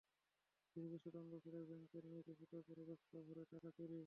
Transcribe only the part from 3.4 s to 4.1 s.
টাকা চুরি।